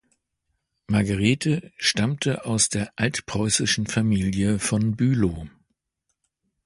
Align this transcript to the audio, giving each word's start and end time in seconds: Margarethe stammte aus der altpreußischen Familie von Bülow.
Margarethe 0.87 1.71
stammte 1.77 2.45
aus 2.45 2.69
der 2.69 2.91
altpreußischen 2.95 3.85
Familie 3.85 4.57
von 4.57 4.95
Bülow. 4.95 5.47